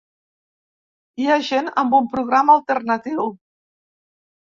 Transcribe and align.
Hi 1.19 1.27
ha 1.29 1.37
gent 1.51 1.71
amb 1.83 1.99
un 2.01 2.09
programa 2.17 2.59
alternatiu. 2.63 3.33